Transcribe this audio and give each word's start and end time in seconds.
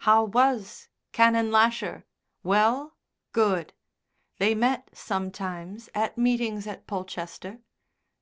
How 0.00 0.24
was 0.24 0.88
Canon 1.12 1.50
Lasher? 1.50 2.04
Well? 2.42 2.98
Good. 3.32 3.72
They 4.36 4.54
met 4.54 4.90
sometimes 4.92 5.88
at 5.94 6.18
meetings 6.18 6.66
at 6.66 6.86
Polchester. 6.86 7.60